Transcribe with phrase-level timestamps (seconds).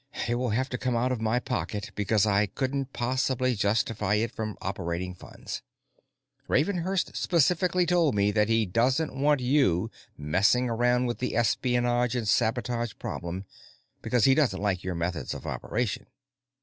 [0.27, 4.31] It will have to come out of my pocket because I couldn't possibly justify it
[4.31, 5.61] from operating funds.
[6.47, 12.27] Ravenhurst specifically told me that he doesn't want you messing around with the espionage and
[12.27, 13.45] sabotage problem
[14.01, 16.07] because he doesn't like your methods of operation."